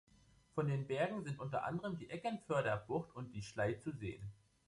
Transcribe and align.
Von 0.55 0.65
den 0.67 0.87
Bergen 0.87 1.23
sind 1.23 1.39
unter 1.39 1.63
anderem 1.63 1.95
die 1.95 2.09
Eckernförder 2.09 2.75
Bucht 2.87 3.13
und 3.15 3.33
die 3.33 3.43
Schlei 3.43 3.73
zu 3.73 3.91
sehen. 3.91 4.33